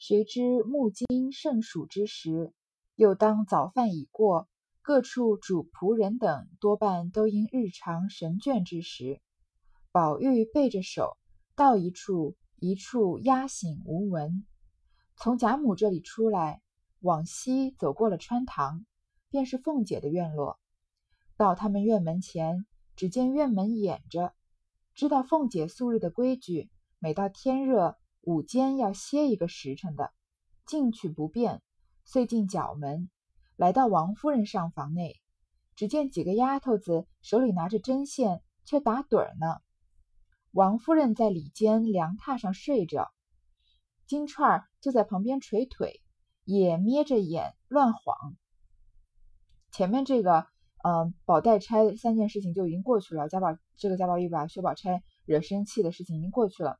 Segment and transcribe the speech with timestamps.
[0.00, 2.54] 谁知木金盛暑之时，
[2.94, 4.48] 又当早饭已过，
[4.80, 9.20] 各处主仆人等多半都因日常神倦之时，
[9.92, 11.18] 宝玉背着手
[11.54, 14.46] 到一处，一处压醒无闻。
[15.16, 16.62] 从贾母这里出来，
[17.00, 18.86] 往西走过了穿堂，
[19.28, 20.58] 便是凤姐的院落。
[21.36, 22.64] 到他们院门前，
[22.96, 24.32] 只见院门掩着，
[24.94, 27.98] 知道凤姐素日的规矩，每到天热。
[28.22, 30.12] 午间要歇一个时辰的，
[30.66, 31.62] 进去不便，
[32.04, 33.08] 遂进角门，
[33.56, 35.20] 来到王夫人上房内，
[35.74, 39.56] 只见几个丫头子手里拿着针线，却打盹儿呢。
[40.50, 43.10] 王夫人在里间凉榻上睡着，
[44.06, 46.02] 金钏儿就在旁边捶腿，
[46.44, 48.36] 也眯着眼乱晃。
[49.72, 50.46] 前面这个，
[50.82, 56.78] 嗯，宝黛钗三件事情就已经过去了，贾宝这个贾宝玉把薛宝钗惹生气的事情已经过去了。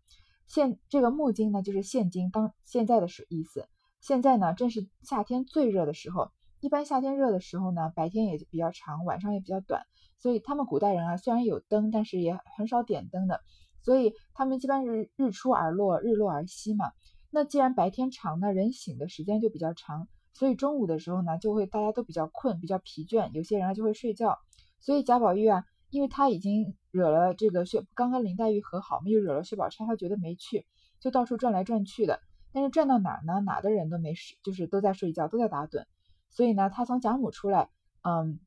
[0.51, 3.69] 现这个木金呢，就是现今当现在的时意思。
[4.01, 6.33] 现在呢，正是夏天最热的时候。
[6.59, 9.83] 一般夏天热的时候呢，白天也比较长，晚上也比较短。
[10.19, 13.41] 所以他们古代人啊，虽然有灯，但是也很少点灯的。
[13.81, 16.91] 所以他们一般是日出而落，日落而息嘛。
[17.31, 24.37] 那既然白天长呢，人醒的时间就比较长，所以中午的时候呢，就会大家都比较困，比较疲倦，有些人啊就会睡觉。
[24.81, 25.65] 所以贾宝玉啊。
[25.91, 30.65] 因为他已经惹了这个薛，刚刚林黛玉和好嘛，又惹了薛宝钗，他觉得没趣，
[31.01, 32.21] 就到处转来转去的。
[32.53, 33.41] 但是转到哪儿呢？
[33.41, 35.85] 哪的人都没事，就是都在睡觉，都在打盹。
[36.31, 37.71] 所以呢，他从贾母出来，
[38.03, 38.41] 嗯，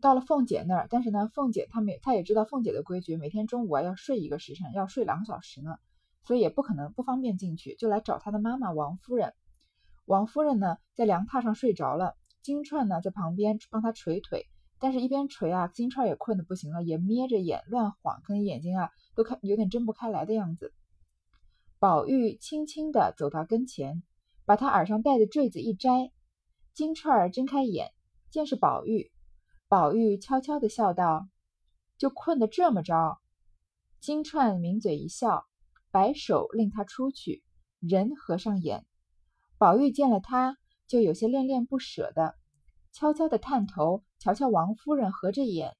[0.00, 0.86] 到了凤姐那儿。
[0.88, 5.76] 但是呢，凤姐她每她也知道凤姐的规矩，每天中午啊要睡一个时辰，要睡两个小时呢，
[6.24, 9.32] 所以也不可能不方便进去，就来找他的妈妈王夫人。
[10.04, 14.49] 王夫人呢，在凉榻上睡着了，金钏呢在旁边帮她捶腿。
[14.82, 20.72] 但是，一边捶啊，金钏也困得不行了，也眯着眼乱晃，可能眼睛啊都看有点睁不开来的样子。
[21.78, 24.02] 宝玉轻轻地走到跟前，
[24.46, 26.10] 把他耳上戴的坠子一摘。
[26.72, 27.92] 金钏儿睁开眼，
[28.30, 29.12] 见是宝玉。
[29.68, 31.28] 宝玉悄悄地笑道
[31.98, 33.18] ：“就困得这么着。”
[34.00, 35.44] 金钏抿嘴一笑，
[35.90, 37.44] 摆手令他出去，
[37.80, 38.86] 人合上眼。
[39.58, 42.39] 宝玉见了他，就有些恋恋不舍的。
[42.92, 45.76] 悄悄地探头瞧瞧王夫人，合着眼，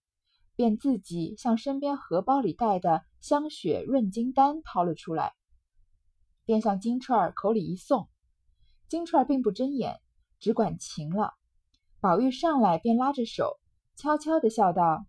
[0.54, 5.34] 便自己向身边荷包里带的香雪润金丹掏了出来，
[6.44, 8.08] 便向金钏儿口里一送。
[8.88, 10.00] 金钏儿并不睁眼，
[10.38, 11.34] 只管噙了。
[12.00, 13.58] 宝玉上来便拉着手，
[13.96, 15.04] 悄悄地笑道：“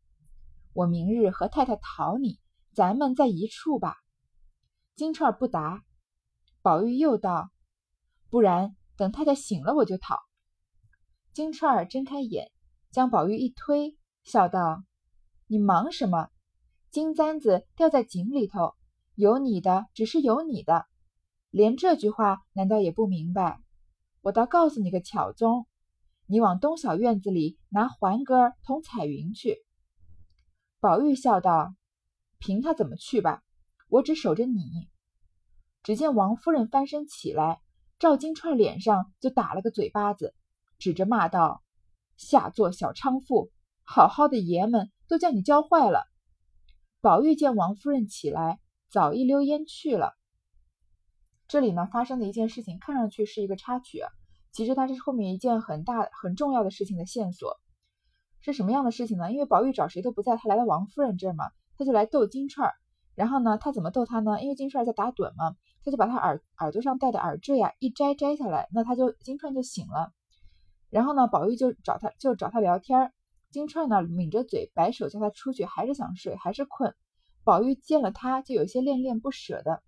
[0.73, 2.39] 我明日和太太讨你，
[2.73, 3.95] 咱们在一处吧。”
[4.95, 5.83] 金钏儿不答。
[6.61, 7.49] 宝玉又道
[8.29, 10.17] ：“不然等太太醒了，我就讨。”
[11.33, 12.51] 金钏儿睁开眼，
[12.91, 14.83] 将宝玉一推，笑道
[15.47, 16.27] ：“你忙什么？
[16.89, 18.75] 金簪子掉在井里头，
[19.15, 20.87] 有你的只是有你的，
[21.49, 23.61] 连这句话难道也不明白？
[24.19, 25.67] 我倒告诉你个巧宗，
[26.25, 29.63] 你往东小院子里拿环哥同彩云去。”
[30.81, 31.73] 宝玉笑道
[32.39, 33.41] ：“凭他怎么去吧，
[33.87, 34.89] 我只守着你。”
[35.81, 37.61] 只见王夫人翻身起来，
[37.99, 40.35] 照金钏脸上就打了个嘴巴子。
[40.81, 41.61] 指着骂道
[42.17, 43.51] ：“下作小娼妇，
[43.83, 46.05] 好好的爷们都叫你教坏了。”
[47.01, 48.59] 宝玉见王夫人起来，
[48.89, 50.13] 早一溜烟去了。
[51.47, 53.99] 这里呢发生的一件事情，看上去是一个插曲，
[54.51, 57.59] 其实它是后面一件很大很重要的事情的线索。
[58.39, 59.31] 是什么样的事情呢？
[59.31, 62.73] 因为宝玉找谁都不在，他来到王夫人这儿嘛，他就来逗金钏儿。
[63.13, 64.41] 然后呢，他怎么逗他呢？
[64.41, 70.11] 因为金钏儿在打盹嘛，他就把他耳耳朵上戴的耳坠呀一摘摘下来，那他就金钏就醒了。
[70.91, 73.13] 然后呢，宝玉就找他，就找他聊天儿。
[73.49, 76.93] 金钏呢，抿着嘴，摆手叫他出去，还是想睡，还是困。
[77.43, 79.81] 宝玉见了他，就有些恋恋不舍的。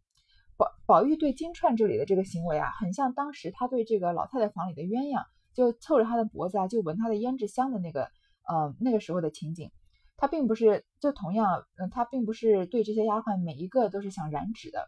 [0.57, 8.09] 宝宝玉对金钏这里的这个行为啊，很像当时他对这个老太太房里的鸳鸯，就凑着她的脖子啊，就闻她的胭脂香的那个，
[8.47, 9.71] 呃，那个时候的情景。
[10.15, 14.87] 他并不是，就同样，嗯，他并不是对这些丫鬟每一个都是想染指的，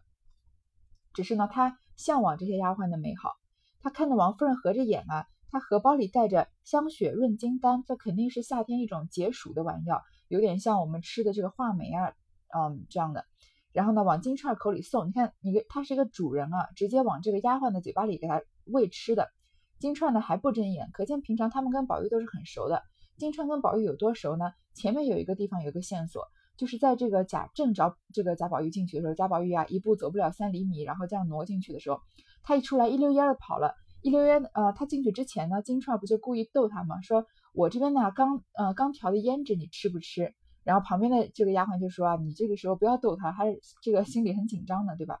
[1.12, 3.32] 只是呢，他向往这些丫鬟的美好。
[3.80, 5.26] 他看着王夫人合着眼啊。
[5.50, 12.12] 他荷包里带着香雪润金丹，这肯定是夏天一种解暑的丸药，有点像我们吃的这个话梅啊，
[12.56, 13.24] 嗯，这样的。
[13.72, 15.08] 然后呢，往金钏口里送。
[15.08, 19.28] 你看，你他是一个主人啊，直接往这个丫鬟的嘴巴里给他喂吃的。
[19.78, 22.82] 金钏呢还不睁眼，可见平常他们跟宝玉都是很熟的。
[23.18, 24.50] 金钏跟宝玉有多熟呢？
[24.74, 26.24] 前面有一个地方有个线索，
[26.56, 32.00] 就是在这个贾正着这个贾宝玉进去的时候，贾宝玉啊一步走不了三厘米，然后这样挪进去的时候，
[32.42, 33.74] 他一出来一溜烟的跑了。
[34.06, 37.02] 一溜烟，呃，他进去之前呢，金钏不就故意逗他吗？
[37.02, 40.32] 说我这边呢刚，呃，刚调的胭脂，你吃不吃？
[40.62, 43.42] 然后旁边的这个丫鬟就说啊，你这个时候不要逗他，他
[43.82, 45.18] 这个心里很紧张的，对吧？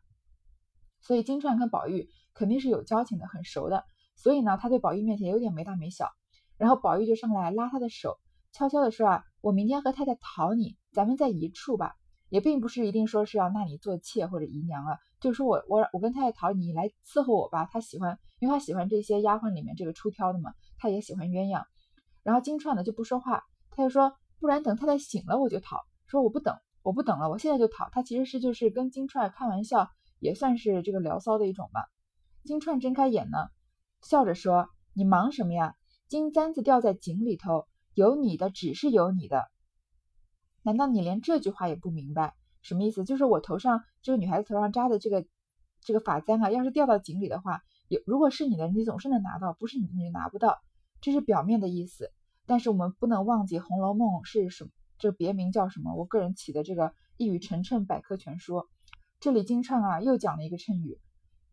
[1.00, 3.82] 所以金钏跟宝玉肯定是有交情的，很熟的。
[4.14, 6.08] 所以呢，他对宝玉面前有点没大没小。
[6.56, 8.18] 然后宝玉就上来拉他的手，
[8.52, 11.96] 悄悄的说啊，我明天和太太讨你，咱们在一处吧。
[12.28, 17.68] 也并不是一定说是要纳你做妾或者姨娘啊，就是说我我我跟太太讨你来伺候我吧。
[17.70, 21.64] 他喜欢，因为他喜欢这些丫鬟里面这个出挑的嘛，他也喜欢鸳鸯。
[22.22, 25.84] 然后金钏呢就不说话，他就说，不然等太太醒了我就讨。
[26.06, 27.88] 说我不等，我不等了，我现在就讨。
[27.90, 31.86] 他其实是就是跟金钏开玩笑，也算是这个聊骚的一种吧。
[32.44, 33.38] 金钏睁开眼呢，
[34.02, 35.74] 笑着说：“你忙什么呀？
[36.08, 39.48] 金簪子掉在井里头，有你的只是有你的。
[40.66, 42.34] 难道你连这句话也不明白？
[42.60, 43.04] 什么意思？
[43.04, 45.24] 就是我头上这个女孩子头上扎的这个
[45.80, 50.58] 这个发簪啊，要是掉到井里的话，有如果是你的，你总是能拿到；不是你，你拿不到。
[51.00, 52.10] 这是表面的意思。
[52.46, 55.94] 但是我们不能忘记《红楼梦》是什么。”这别名叫什么？
[55.94, 58.64] 我个人起的这个一语成谶百科全书。
[59.20, 60.98] 这里金钏啊又讲了一个谶语：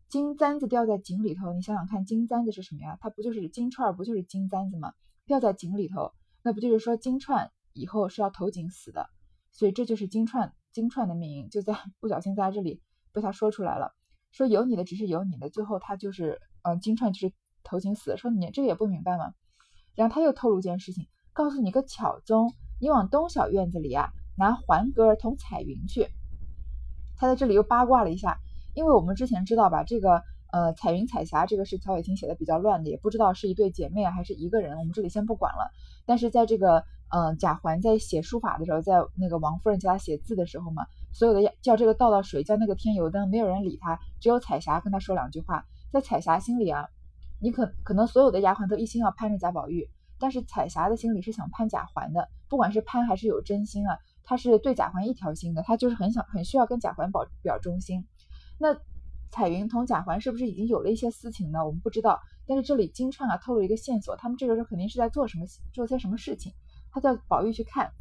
[0.08, 1.52] 金簪子掉在井里头。
[1.52, 2.98] 你想想看，金簪子是什么呀？
[3.00, 4.92] 它不就是金钏不就是金簪子吗？
[5.26, 6.10] 掉在井里头，
[6.42, 9.10] 那不就是说金钏以后是要投井死的？
[9.52, 12.80] 所以这就是金钏金钏的命运，就在 不小心在这里
[13.12, 13.92] 被他说出来了。
[14.32, 18.16] 说有你的只是有你的，最后他就是嗯金钏就是投井死。
[18.16, 19.34] 说你这个也不明白吗？
[19.94, 22.52] 然后他又透露一件事情，告诉你个巧宗。
[22.80, 26.08] 你往东小院子里啊，拿环格儿同彩云去。
[27.16, 28.38] 他在这里又八卦了一下，
[28.74, 30.20] 因为我们之前知道吧，这个
[30.52, 35.70] 呃彩云彩霞这个是曹雪芹写的比较乱的，也不知道是一对姐妹还是一个人，我们这里先不管了。
[36.04, 45.64] 但是在这个嗯贾环在写书法的时候，在那个王夫人教他写字的时候嘛，所有的叫这个倒倒水，叫那个添油灯，没有人理他，只有彩霞跟他说两句话。
[45.92, 46.88] 在彩霞心里啊，
[47.40, 49.88] 你可可能所有的丫鬟都一心要攀着贾宝玉。
[50.18, 58.06] 但是彩霞的心里是想攀贾环的，不管是攀还是有真心啊，她是对贾环一条心的，她就是很想很需要跟贾环保表忠心。
[58.58, 58.76] 那
[59.30, 61.66] 彩云同贾环是不是已经有了一些私情呢？
[61.66, 62.20] 我们不知道。
[62.46, 66.52] 但是这里金钏啊透露一个线索，他们这个时候肯定是在做什么做些什么事情。
[66.94, 67.92] 他叫宝玉去看，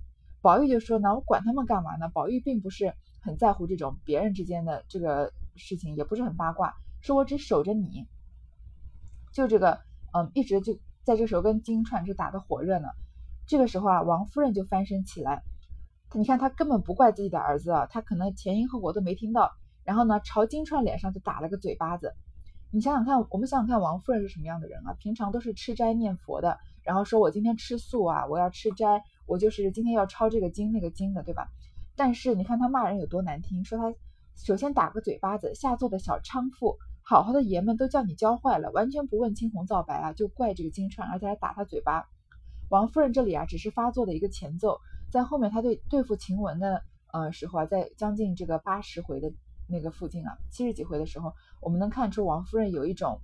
[0.42, 2.08] 宝玉就说呢，我管他们干嘛呢？
[2.08, 8.08] 宝玉并不是很在乎这种别人之间的这个事情，也不是很八卦，说我只守着你，
[9.34, 9.82] 就这个
[10.14, 10.78] 嗯，一直就。
[11.06, 12.88] 在这时候跟金钏就打得火热呢，
[13.46, 15.44] 这个时候啊，王夫人就翻身起来，
[16.14, 19.52] 你看她根本不怪自己的儿子啊，她可能前因后果都没听到，
[19.84, 22.14] 然后呢，朝金钏脸上就打了个嘴巴子。
[22.72, 24.94] 你想想看，我们想想看，王夫人是什么样的人啊？
[24.94, 31.48] 平常都是吃斋念佛的，然后说我今天吃素啊，我要吃斋，我就是今天要抄这个经那个经的，对吧？
[31.96, 33.94] 但是你看她骂人有多难听，说她
[34.36, 36.78] 首先打个嘴巴子，下作的小娼妇。
[37.06, 42.08] 好好的爷们都叫你教坏了，完全不问青红皂白啊，就怪这个金钏，而且还打他嘴巴。
[42.70, 44.80] 王夫人这里啊，只是发作的一个前奏，
[45.12, 46.82] 在后面他对对付晴雯的
[47.12, 49.34] 呃时候啊，在将近这个八十回的
[49.68, 53.20] 那个附近啊，七十几回的时候，我们能看出王夫人有一种，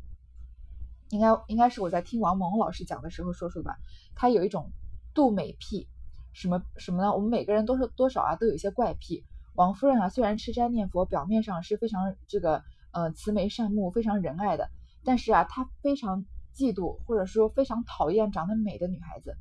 [1.09, 3.77] 应该应该是我在听王蒙老师讲的时候说出的吧，
[4.15, 4.71] 她有一种
[5.13, 5.87] 妒美癖，
[6.33, 7.13] 什么什么呢？
[7.13, 9.23] 我们每个人都是多少啊，都有一些怪癖。
[9.55, 12.63] 王夫人啊，虽然吃斋念佛，表面上是非常这个。
[12.91, 14.67] 呃，慈眉善目，非常仁爱的，
[15.03, 16.25] 但是啊，她非常
[16.55, 19.37] 嫉妒或者说非常讨厌长得美的女孩子，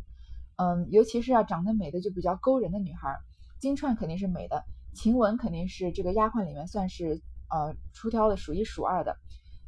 [0.57, 3.17] 嗯，尤其是啊，长得美的就比较勾人的女孩，
[3.59, 9.17] 金钏肯定是美的，晴雯肯定是这个丫鬟里面算是呃出挑的数一数二的，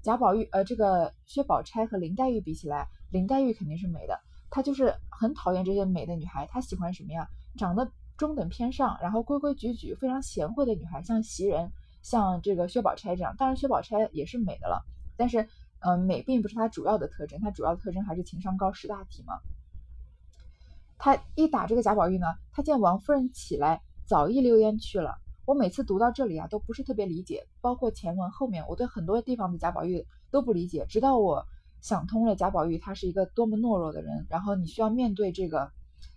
[0.02, 4.18] 贾宝玉呃这个薛宝钗和林黛玉比起来，林黛玉肯定是美的，
[4.50, 7.28] 她就是很讨厌这些美的女孩，她喜欢什么呀？
[7.56, 11.70] 长得中等偏上，然后规规矩矩，非常贤惠的女孩，像袭人。
[12.02, 14.82] 像这个薛宝钗这样，当然薛宝钗也是美的了，
[15.18, 15.46] 但是，
[15.80, 19.34] 嗯，美并不是她主要的特征，她主要的特征还是情商高、识大体嘛。
[20.96, 25.18] 他一打这个贾宝玉呢，他见王夫人起来，早一溜烟去了。
[25.50, 30.86] 我每次读到这里啊，都不是特别理解，包括前文后面，我对很多地方的贾宝玉都不理解。
[30.88, 31.44] 直到我
[31.80, 35.72] 想通了贾宝玉他是一个多么懦弱的人，然后你需要面对这个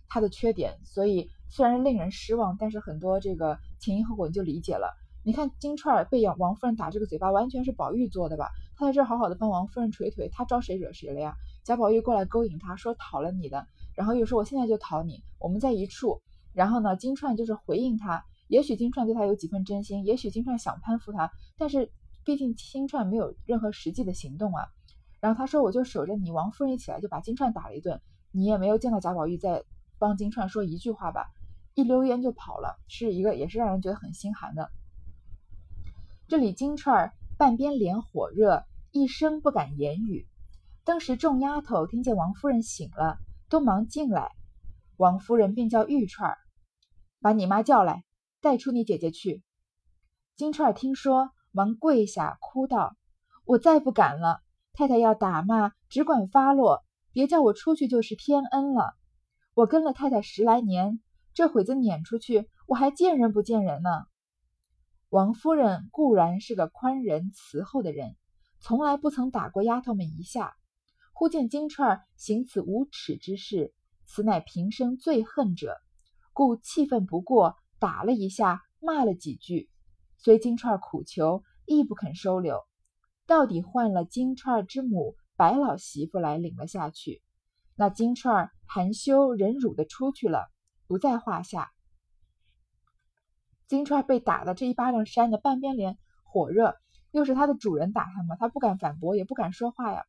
[0.07, 4.93] 他的缺点，所以虽然令人失望，但是很多这个前因后果你就理解了。
[5.23, 8.51] 你看金钏儿被杨王夫人打这个嘴巴，完全是宝玉做的吧？
[8.77, 11.33] 他在这儿好好的帮王夫人捶腿，他招谁惹谁了呀？
[11.63, 16.21] 贾宝玉过来勾引他，说讨了你的，然后又说我现在就讨你，我们在一处。
[16.53, 21.91] 然后呢，金钏就是回应他，也许金钏对他有几分真心，也许金钏想攀附他，但是
[22.23, 24.67] 毕竟金钏没有任何实际的行动啊。
[25.19, 29.63] 然后他说我就守着你，王夫人一起来就把金钏打了一顿，你也没有见到贾宝玉在
[29.97, 31.27] 帮金钏说一句话吧？
[31.75, 34.69] 一溜烟就跑了，是一个也是让人觉得很心寒的。
[36.27, 40.27] 这里金钏半边脸火热，一声不敢言语。
[40.83, 43.17] 当时众丫头听见王夫人醒了，
[43.50, 44.31] 都忙进来。
[44.97, 46.38] 王夫人便叫玉钏儿，
[47.21, 48.03] 把你妈叫来，
[48.43, 49.41] 带出你姐姐去。
[50.35, 52.97] 金钏儿听说忙跪下哭道
[53.47, 54.41] ：“我再不敢了，
[54.73, 56.83] 太太要打骂，只管发落，
[57.13, 58.95] 别叫我出去就是天恩了。
[59.53, 61.00] 我跟了太太十来年，
[61.33, 63.89] 这会子撵出去，我还见人不见人呢。”
[65.07, 68.17] 王夫人固然是个宽仁慈厚的人，
[68.59, 70.53] 从来不曾打过丫头们一下。
[71.13, 73.73] 忽见金钏儿行此无耻之事，
[74.03, 75.77] 此乃平生最恨者，
[76.33, 79.69] 故气愤不过，打了一下，骂了几句。
[80.15, 82.63] 虽金钏苦求，亦不肯收留，
[83.27, 87.21] 到底换了金钏之母白老媳妇来领了下去。
[87.75, 90.49] 那金钏含羞忍辱的出去了，
[90.87, 91.73] 不在话下。
[93.67, 96.77] 金钏被打的这一巴掌扇的半边脸火热，
[97.11, 100.05] 又是他的主人打他嘛，他不敢反驳，也不敢说话呀。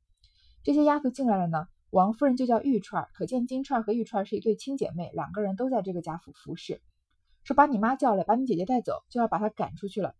[0.62, 6.80] 这些丫头进来了呢，王夫人就叫玉钏，可见金钏和玉钏是一对亲姐妹，两个人都在这个家府服侍。
[7.44, 10.14] 说把你妈叫来，把你姐姐带走，就要把她赶出去了。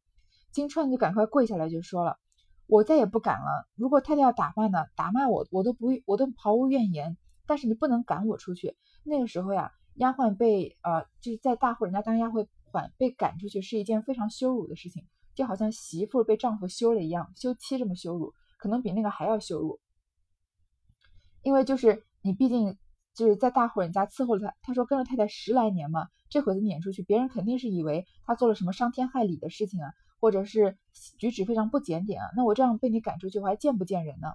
[0.53, 2.19] 金钏就赶快跪下来就说了
[2.69, 3.67] ：“我再也不敢了。
[3.75, 7.17] 如果太太要打骂呢，打骂我，我都不，我都毫无怨言。
[7.47, 8.77] 但是你不能赶我出去。
[9.03, 12.47] 那个时候呀，丫鬟被呃，就是在大户人家当丫鬟，
[12.97, 15.05] 被赶出去是一件非常羞辱的事情，
[15.35, 19.81] 就好像媳妇被丈夫休了一样，休妻这么羞辱，可能比那个还要羞辱。”
[21.43, 22.79] 因为就是你，毕竟
[23.15, 24.55] 就是在大户人家伺候了他。
[24.63, 30.77] 他说跟了太太十来年嘛，这会子撵出去，别人肯定是以为他做了什么伤天害理的事情啊，或者是
[31.19, 32.29] 举止非常不检点啊。
[32.37, 34.35] 那我这样被你赶出去，我还见不见人呢？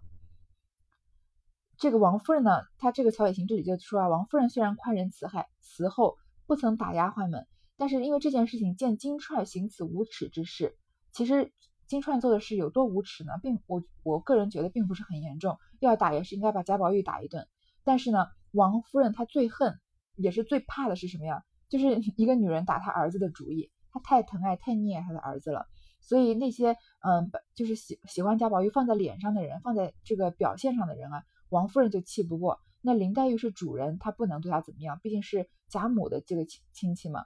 [1.78, 6.18] 这个王夫人呢，她这个曹雪芹这里就说啊，王夫人虽然宽仁慈害慈厚，
[6.48, 10.76] 不曾打丫鬟们，但是因为这件事情见金钏行此无耻之事，
[11.12, 11.52] 其实。
[11.90, 13.32] 金钏做的事有多无耻呢？
[13.42, 17.48] 并我我个人觉得并不是很严重，要打也是应该把贾宝玉打一顿。
[17.84, 19.80] 但是呢，王夫人她最恨
[20.16, 21.44] 也是最怕的是什么呀？
[21.70, 21.86] 就是
[22.18, 25.66] 一个女人打她儿子的主意，她太疼爱太溺爱她的儿子了。
[26.02, 32.60] 所以那些嗯，就是喜喜欢贾宝玉放在脸上的人，放在这个表现上的人啊，王夫人就气不过。
[32.82, 37.26] 那林黛玉是主人，她不能对她怎么样，毕竟是贾母的这个亲亲戚嘛。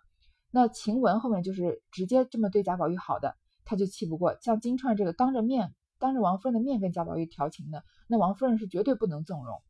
[0.50, 3.36] 那晴雯后面就是直接这么对贾宝玉好的。
[3.64, 9.62] 她就气不过，像金钏这个当着面当着王夫人的面跟贾宝玉调情的，那王夫人是绝对不能纵容。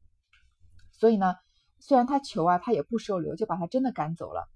[1.04, 1.36] 所以呢，
[1.82, 4.50] 虽然他求啊，他也不收留，就把他真的赶走了。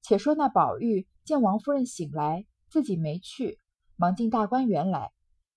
[0.00, 3.58] 且说那宝玉见王夫人醒来，自己没去，
[3.94, 5.12] 忙进大观园来，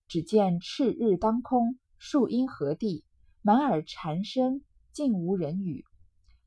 [0.08, 3.06] 只见赤日当空，树阴和地，
[3.40, 5.86] 满耳蝉声，竟无人语。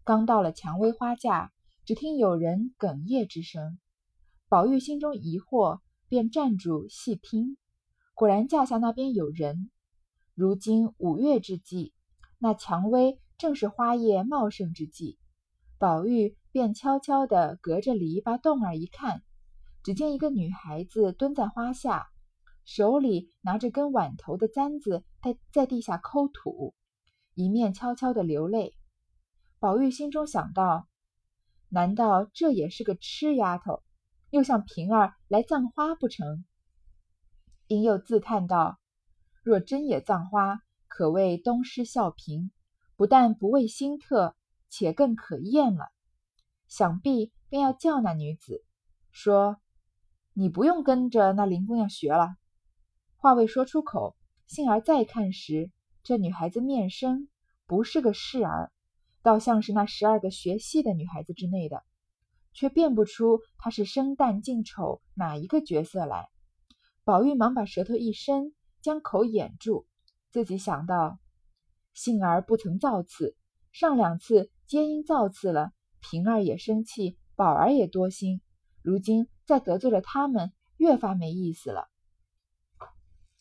[0.04, 1.52] 刚到了蔷薇花架，
[1.86, 3.80] 只听有人哽咽之声。
[4.48, 5.80] 宝玉心中疑惑。
[6.08, 7.58] 便站住细听，
[8.14, 9.72] 果然架下那边有人。
[10.36, 11.94] 如今五月之际，
[12.38, 15.18] 那蔷薇正是花叶茂盛之际。
[15.78, 19.22] 宝玉便悄悄地隔着篱笆洞儿一看，
[19.84, 22.08] 只见一个女孩子蹲在花下，
[22.64, 26.74] 手里拿着根碗头的簪子，在在地下抠土，
[27.34, 28.76] 一面悄悄地流泪。
[29.60, 30.88] 宝玉心中想到：
[31.70, 33.84] 难道这也是个痴丫头？
[34.30, 36.46] 又向平儿来葬花不成？
[37.68, 38.80] 因又自叹道
[39.44, 42.50] ：“若真也葬花，可谓东施效颦，
[42.96, 44.36] 不但不为心特，
[44.70, 45.90] 且更可厌了。
[46.68, 48.64] 想必便要叫那女子
[49.12, 49.58] 说
[50.34, 52.36] ：‘你不用跟着那林姑娘学了。’
[53.18, 54.16] 话未说出口，
[54.48, 55.72] 幸而再看时，
[56.04, 57.30] 这女孩子面生，
[57.66, 58.72] 不是个侍儿，
[59.22, 61.84] 倒像是那十二个学戏的女孩子之内的。”
[62.58, 66.30] 却辨不出她是生旦净丑哪一个角色来。
[67.04, 69.86] 宝玉忙把舌头一伸，将口掩住，
[70.32, 71.20] 自己想到：
[71.96, 73.36] 幸而不曾造次，
[73.72, 78.42] 上两次皆因造次了，平儿也生气，宝儿也多心，
[78.84, 81.88] 如今再得罪了他们，越发没意思了。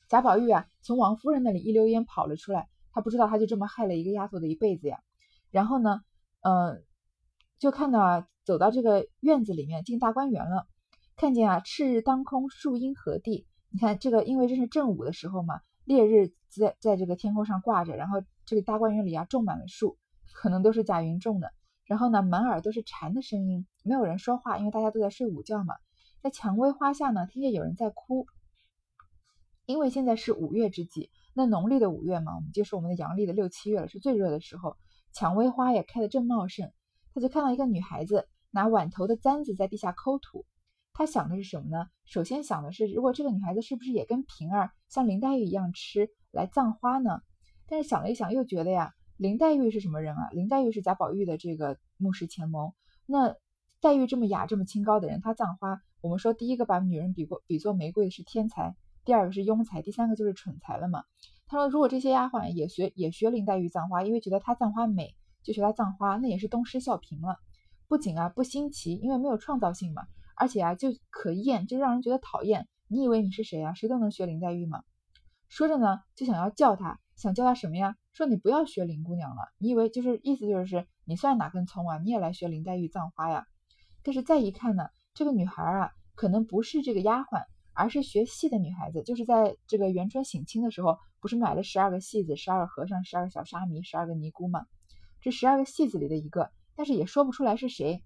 [0.09, 5.01] 贾宝玉啊，从王夫人那里一溜烟跑了出来，他不知道他就这么害了一个丫头的一辈子呀。
[5.51, 6.01] 然后呢，
[6.41, 6.83] 嗯。
[7.61, 10.67] 就看到啊，走到这个院子里面，进大观园了。
[11.17, 13.47] 看见啊，赤日当空，树阴和地。
[13.71, 19.99] 你看这个，因为这是正午的时候嘛，烈日在在这个天空上挂着，然后这个大观园里啊，种满了树，
[20.33, 21.53] 可能都是贾云种的。
[21.85, 25.75] 然后呢，满耳都是蝉的声音，没有人说话，因为大家都在睡午觉嘛。
[26.23, 28.27] 在蔷薇花下呢，听见有人在哭。
[29.67, 34.77] 因为现在是五月之际，那农历的五月嘛，我们就是我们的阳历的六七月了，是最热的时候，
[35.13, 36.71] 蔷薇花也开得正茂盛。
[37.15, 40.45] 他就看到一个女孩子拿碗头的簪子在地下抠土，
[40.93, 41.87] 他想的是什么呢？
[42.05, 47.21] 首先想的是，如果这个女孩子是不是也跟平儿像林黛玉一样吃来葬花呢？
[47.69, 50.29] 但是想了一想，又觉得呀，林黛玉是什么人啊？
[50.33, 52.73] 林黛玉是贾宝玉的这个目视前盟。
[53.07, 53.35] 那
[53.81, 61.05] 黛玉这么雅、这么清高的人，她葬花，我们说第一个把女人比过比作玫瑰的是天才，第二个是庸才，第三个就是蠢才了嘛。
[61.47, 67.37] 他说，如果这些丫鬟也学也学林黛玉葬花，因为觉得她葬花美，就学她葬花，那也是东施效颦了。
[67.87, 70.05] 不仅啊不新奇，因为没有创造性嘛，
[70.37, 72.67] 而且啊就可厌，就让人觉得讨厌。
[72.89, 73.75] 你以为你是谁啊？
[73.75, 74.83] 谁都能学林黛玉吗？
[75.49, 77.97] 说着呢，就想要叫她，想叫她什么呀？
[78.13, 79.43] 说你不要学林姑娘了。
[79.59, 81.99] 你以为就是意思就是你算哪根葱啊？
[81.99, 83.47] 你也来学林黛玉葬花呀？
[84.03, 87.45] 但是再一看呢，这个女孩啊，可能不是这个丫鬟。
[87.77, 94.65] 而是学戏的女孩子，就是在这个元春省亲的时候，不是买了十二个戏子、十二个和尚、十二个小沙弥、十二个尼姑吗？
[95.21, 98.05] 这十二个戏子里的一个，但是也说不出来是谁。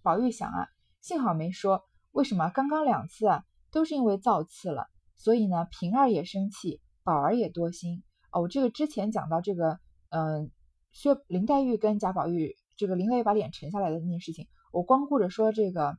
[0.00, 0.68] 宝玉想啊，
[1.02, 2.48] 幸好没说，为什么？
[2.48, 8.02] 刚刚两次啊，都是因为造次了，所以呢，平儿也生气，宝儿也多心。
[8.30, 10.50] 哦，我这个之前讲到这个，嗯，
[10.92, 15.96] 薛林黛玉跟贾宝玉，这个林黛玉把脸沉下来的那件事情，我光顾着说这个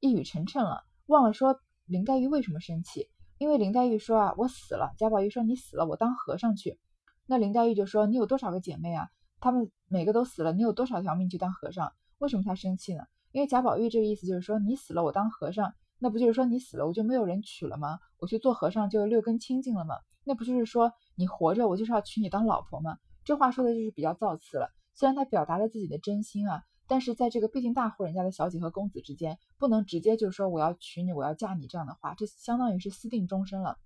[0.00, 1.60] 一语成谶了，忘了说。
[1.84, 3.08] 林黛玉为什么生气？
[3.38, 4.92] 因为林黛玉说啊，我死了。
[4.98, 6.78] 贾宝玉说你死了，我当和尚去。
[7.24, 9.08] 那林黛玉就说你有多少个姐妹啊？
[9.40, 11.92] 她们每个都死了，你有多少条命去当和尚？
[12.18, 13.04] 为什么她生气呢？
[13.32, 17.98] 因为贾宝玉这个意思就是说你死了，我当和尚，那不就是说你死了我就没有人娶了吗？
[18.18, 19.96] 我去做和尚就六根清净了吗？
[20.24, 22.98] 那不就是说你活着我就是要娶你当老婆吗？
[23.24, 24.70] 这话说的就是比较造次了。
[24.94, 26.62] 虽然他表达了自己的真心啊。
[26.90, 33.76] 但是在这个毕竟大户人家的小姐和公子之间，不能直接就说我要娶你，我要嫁你这样的话，这相当于是私定终身了。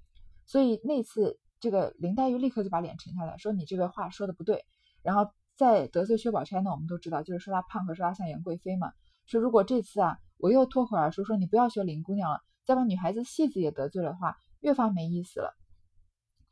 [0.47, 4.65] 所以那次这个林黛玉立刻就把脸沉下来，说你这个话说的不对。
[5.03, 8.93] 然后再得罪薛宝钗呢，我们都知道就是说她胖和说她像杨贵妃嘛。
[9.27, 15.55] 说如果这次啊我又脱口而出说你不要学林姑娘了，再把女孩子戏子也得罪了的话，越发没意思了。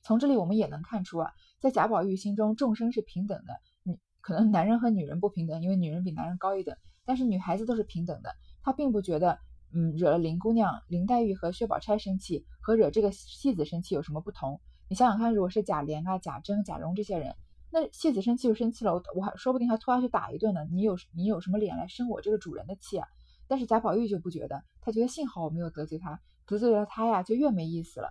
[0.01, 3.99] 从这里我们也能看出啊，在贾宝玉心中众生是平等的。
[4.21, 8.31] 可能男人和女人不平等，因为女人比男人高一等，但是女孩子都是平等的。
[8.63, 9.41] 他并不觉得，
[9.75, 14.61] 嗯，惹了林姑娘、林黛玉和薛宝钗生气，和惹这个戏子生气有什么不同？
[14.89, 17.35] 你想想看，如果是贾琏啊、贾珍、贾蓉这些人，
[17.73, 20.65] 那戏子生气就生气了，我我还说不定还拖下去打一顿呢。
[20.71, 23.09] 你有你有什么脸来生我这个主人的气啊？
[23.51, 28.11] 但是贾宝玉就不觉得，他觉得幸好我没有得罪他，得罪了他呀，就越没意思了。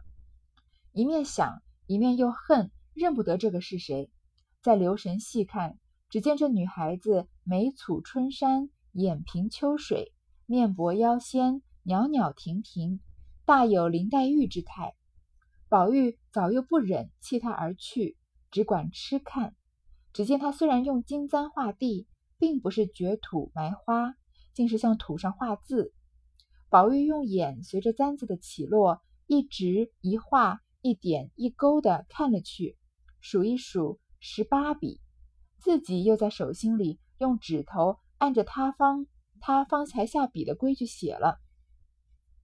[0.92, 4.12] 一面想，一面又恨，认不得这个是谁。
[4.62, 5.80] 再留神细看。
[6.10, 10.12] 只见这女孩子眉蹙春山，眼平秋水，
[10.46, 13.00] 面薄腰纤，袅袅婷婷，
[13.46, 14.94] 大有林黛玉之态。
[15.70, 18.18] 宝玉早又不忍弃她而去，
[18.52, 19.56] 只管痴看。
[20.12, 24.16] 只见她虽然用金簪画地，并不是掘土埋花，
[24.54, 25.94] 竟是向土上画字。
[26.70, 32.78] 宝玉用眼随着簪子的起落，一直一画，一点一勾的看了去，
[33.20, 35.02] 数一数，十八笔。
[35.60, 39.08] 自己又在手心里用指头按着他方
[39.42, 41.40] 他方才下笔的规矩写了，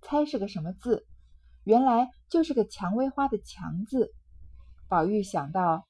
[0.01, 1.05] 猜是个什么字？
[1.63, 4.13] 原来就是个蔷薇花的“蔷”字。
[4.87, 5.87] 宝玉想到，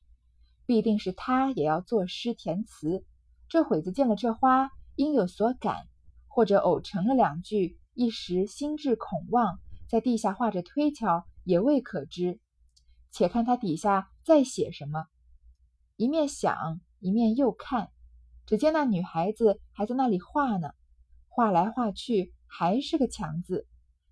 [0.66, 3.06] 必定是他也要作诗填词。
[3.50, 5.88] 这会子见了这花，应有所感，
[6.36, 12.42] 或者偶成了两句，一时心智恐忘，在地下画着推敲，也未可知。
[13.10, 15.06] 且看他底下再写什么。
[15.96, 16.82] 一面想。
[17.00, 17.92] 一面又看，
[18.48, 20.72] 只见那女孩子还在那里画呢，
[21.28, 23.68] 画来画去还是个强字，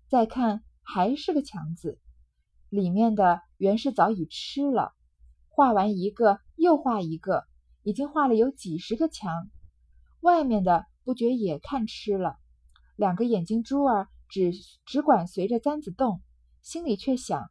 [0.08, 1.98] 再看还是个强字，
[2.68, 4.92] 里面的原是早已吃了。
[5.48, 7.46] 画完一个又画一个，
[7.82, 9.50] 已经画了有几十个墙，
[10.20, 12.36] 外面的不觉也看痴了。
[12.96, 14.52] 两个眼睛珠儿只
[14.84, 16.22] 只管随着簪子动，
[16.62, 17.50] 心里却想：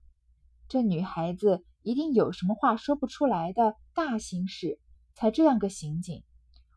[0.68, 4.80] 这女孩子一定有什么话说不出来的大心事。
[5.16, 6.24] 才这样个刑警，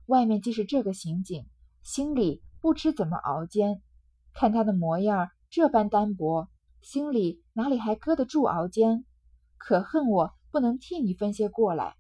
[0.05, 1.47] 外面既是这个刑警，
[1.83, 3.81] 心里不知怎么熬煎。
[4.35, 6.51] 看他的模样这般单薄，
[6.83, 9.07] 心里哪里还搁得住熬煎？
[9.57, 11.97] 可恨我不能替你分些过来。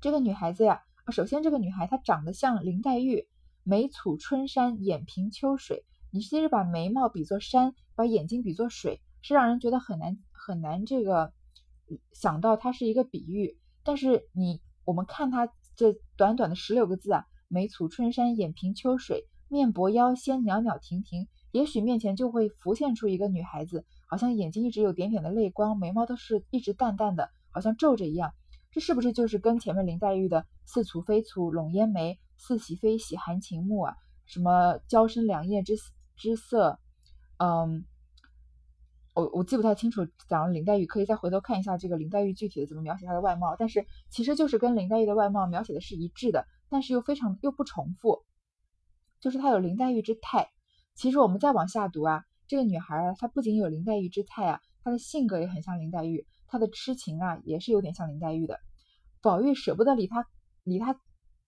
[0.00, 3.26] 这个女孩子呀，首先这个女孩她长得像林黛玉，
[3.62, 5.84] 眉蹙春山，眼平秋水。
[6.10, 11.32] 你其实把眉毛比作山，把眼睛比作水，是让人觉得很难很难这个
[12.12, 13.58] 想到它是一个比喻。
[13.82, 14.60] 但是你。
[14.86, 28.34] 我们看她这短短的十六个字啊，眉蹙春山，眼平秋水，面薄腰纤，袅袅婷婷，也许面前就会浮现出一个女孩子，好像眼睛一直有点点的泪光，眉毛都是一直淡淡的，好像皱着一样。
[28.74, 33.94] 这是不是就是跟前面林黛玉的似蹙非蹙，笼烟眉，似喜非喜，含情目啊，
[34.26, 35.74] 什么娇生两叶之
[36.16, 36.80] 之色，
[37.38, 37.86] 嗯。
[39.16, 48.24] 我我记不太清楚，讲了林黛玉可以再回头看一下这个林黛玉具体的怎么描写她的外貌，但是其实就是跟林黛玉的外貌描写的是一致的，但是又非常又不重复，
[49.20, 50.48] 就是她有林黛玉之态。
[50.96, 58.60] 其实我们再往下读啊，这个女孩啊，她不仅有林黛玉之态啊，她的性格也很像林黛玉，他的痴情啊也是有点像林黛玉的。
[59.20, 60.24] 宝玉舍不得离他
[60.62, 61.00] 离他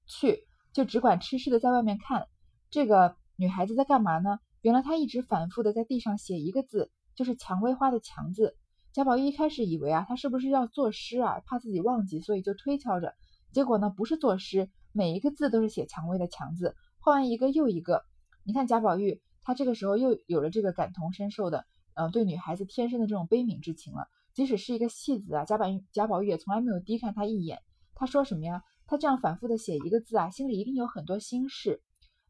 [0.09, 0.41] 去，
[0.73, 2.27] 就只管痴痴的在外面看。
[2.71, 4.41] 这个女孩子在干嘛呢？
[4.63, 8.57] 原来她一直反复的在地上写一个字，就是“蔷薇花”的“蔷”字。
[8.93, 13.15] 贾宝玉一开始以为啊，她是不是要作诗啊，怕自己忘记，所以就推敲着。
[13.53, 18.03] 结果呢，不是作诗，每一个字都是写蔷薇的“蔷”字，画完一个又一个。
[18.43, 21.65] 你看贾宝玉，他这个时候又有了这个感同身受的，
[21.95, 24.09] 呃，对女孩子天生的这种悲悯之情了。
[24.37, 27.63] 即使是一个戏子啊，贾宝玉贾宝玉也从来没有低看他一眼。
[27.95, 28.63] 他说什么呀？
[28.87, 31.83] 他这样反复的写一个字啊，心里一定有很多心事。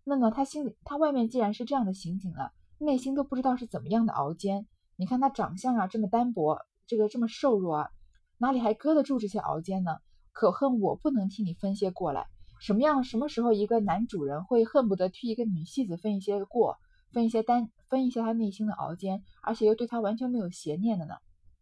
[0.05, 4.69] 那么他心里，他外面既然是这样的刑景了，内心都不知道是怎么样的熬煎。
[4.95, 7.90] 你看他长相啊，这么单薄，这个这么瘦弱啊，
[8.38, 9.97] 哪里还搁得住这些熬煎呢？
[10.31, 12.29] 可恨我不能替你分些过来。
[12.61, 13.03] 什么样？
[13.03, 16.79] 什么时候一个男主人会恨不得替一个女戏子分一些过，
[17.11, 21.16] 分一些担，分一些他内心的熬煎，而且又对他完全没有邪念的呢？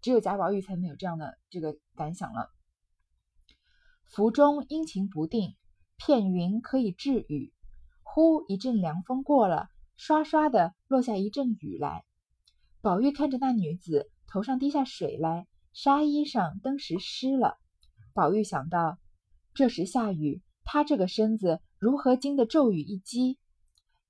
[0.04, 2.50] 只有贾宝玉才能有这样的这个感想了。
[4.04, 5.56] 府中阴晴不定，
[5.96, 7.54] 片云可以治雨。
[8.02, 12.04] 忽一阵凉风过了，刷刷的落下一阵雨来。
[12.82, 17.56] 宝玉看着那女子头上滴下水来，纱衣上登时湿了。
[18.12, 18.98] 宝玉想到，
[19.54, 23.38] 这时下雨，他这个身子如何经得骤雨一击？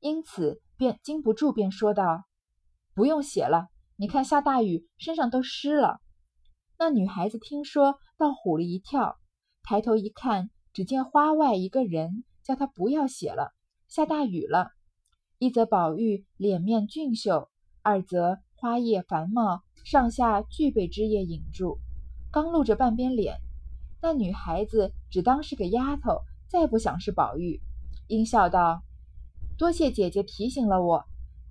[0.00, 2.24] 因此便禁不住，便说道
[2.94, 6.00] ：“不用写了，你看下大雨，身上都湿了。”
[6.78, 9.16] 那女孩子听说，倒唬了一跳，
[9.62, 13.52] 抬头一看，只见花外一个人，叫她不要写了，
[13.86, 14.70] 下大雨了。
[15.38, 17.50] 一则宝玉脸面俊秀，
[17.82, 21.78] 二则花叶繁茂，上下俱被枝叶引住，
[22.32, 23.36] 刚露着半边脸。
[24.02, 27.60] 那女孩子只当是个丫头，再不想是宝玉，
[28.08, 28.82] 应笑道
[29.56, 31.04] ：“多谢姐姐提醒了我。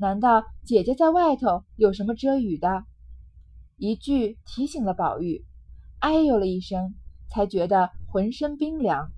[0.03, 2.83] 难道姐姐在外头有什么遮雨的？”
[3.79, 5.45] 一句提醒了宝玉，
[5.99, 6.93] 哎呦了一声，
[7.29, 9.09] 才觉得浑身冰凉。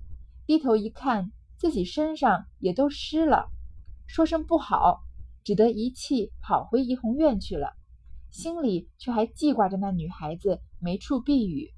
[0.46, 3.50] 低头一看，自己身上也都湿了，
[4.06, 5.00] 说声不好，
[5.42, 7.72] 只得一气跑回怡红院去了，
[8.30, 11.72] 心里却还记挂着那女孩子没处避雨。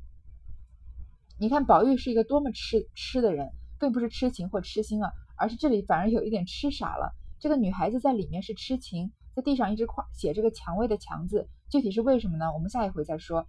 [1.40, 7.14] 你看，宝玉是一个多么痴痴的人，并不是痴情或痴心啊，而是这里反而有一点痴傻了。
[7.40, 12.52] 这个女孩子在里面是痴情，在地上一直夸写这个蔷薇的蔷字，具体是为什么呢？
[12.52, 13.46] 我们下一回再说。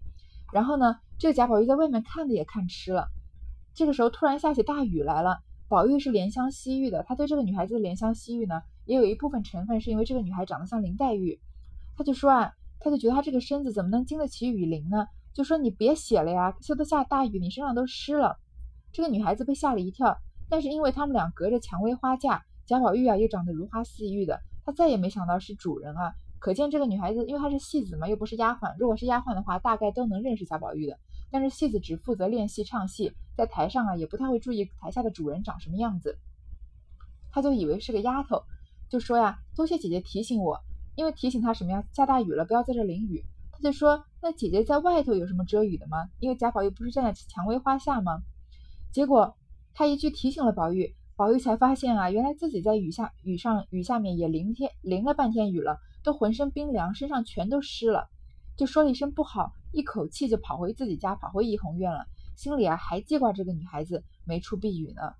[0.53, 3.07] 然后呢，这个贾宝玉在外面看的也看痴了。
[3.73, 11.39] 这个时候突然下起大雨来了，宝玉是怜香惜玉的，他对这个女孩子的怜香惜玉呢，也有一部分成分是因为这个女孩长得像林黛玉，
[11.95, 15.07] 他就说啊，他就觉得她这个身子怎么能经得起雨淋呢？
[15.33, 18.37] 就说你别写了呀，现在下大雨，你身上都湿了。
[18.91, 20.17] 这个女孩子被吓了一跳，
[20.49, 26.13] 但是因为他们俩隔着蔷薇花架，贾宝玉啊又长得如花似玉的，他再也没想到是主人啊。
[26.37, 28.75] 可见这个女孩子，因为她是戏子嘛，又不是丫鬟。
[28.77, 30.99] 如果是丫鬟的话，大概都能认识贾宝玉的。
[31.31, 36.19] 但是戏子只负责练戏唱戏，在台上啊也不太会注意台下的主人长什么样子，
[37.31, 38.43] 他就以为是个丫头，
[38.87, 40.59] 就说呀，多谢姐姐提醒我，
[40.93, 43.25] 因为提醒他什么呀，下大雨了，不要在这淋雨。
[43.51, 46.07] 他就说：“那姐姐在外头有什么遮雨的吗？
[46.19, 48.21] 因为贾宝玉不是站在蔷薇花下吗？”
[48.93, 49.35] 结果
[49.73, 58.07] 他一句提醒了宝玉，宝玉才发现啊，原来自己在雨下雨上雨下面也淋天淋了半天雨了，都浑身冰凉，身上全都湿了，
[58.55, 62.05] 就说了一声不好，一口气就跑回自己家，跑回怡红院了，
[62.37, 65.13] 心里啊还记挂这个女孩子没处避雨呢。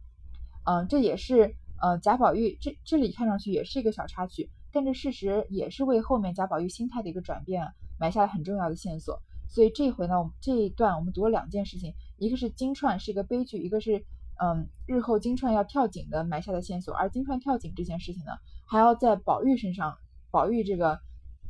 [0.64, 7.66] 嗯，这也是呃贾宝玉这这里看上去也是一个小插曲，但这事实也是为后面贾宝玉心态的一个转变。
[7.66, 14.02] 啊埋下了很重要的线索，所以这回呢，我们这一段我们读了两件事情，一个是金钏是一个悲剧，一个是
[14.42, 18.32] 嗯日后金钏要跳井的埋下的线索，而金钏跳井这件事情呢，
[18.66, 19.98] 还要在宝玉身上，
[20.32, 21.00] 宝玉这个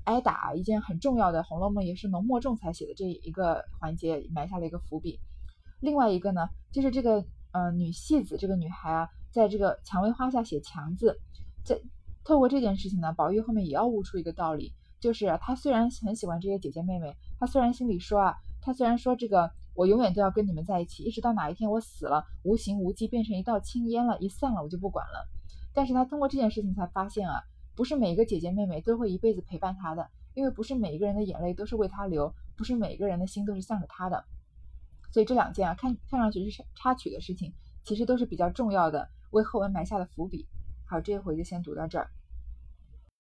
[0.06, 5.20] 挨打一件很重要的《红楼梦》也是浓墨重彩写的这一个环节埋下了一个伏笔。
[5.80, 11.20] 另外一个呢，就是这个呃女戏子这个女孩啊，在这个蔷薇花下写强字，
[11.64, 11.80] 在
[12.24, 14.74] 透过这件事情呢，宝玉后面也要悟出一个道理。
[15.00, 25.30] 就是他虽然很喜欢这些姐姐妹妹，他虽然心里说啊，他虽然说这个我永远都要跟你们在一起，一直到哪一天我死了，无形无迹变成一道青烟了，一散了我就不管了。
[25.74, 27.42] 但是他通过这件事情才发现啊，
[27.76, 34.26] 不是每一个姐姐妹妹都会一辈子陪伴他的，因为不是每一个人的眼泪都是为他流，不是每一个人的心都是向着他的。
[35.12, 37.54] 所以这两件啊，看看上去是插曲的事情，
[37.84, 40.48] 其实都是比较重要的，为后文埋下的伏笔。
[40.86, 42.10] 好，这一回就先读到这儿。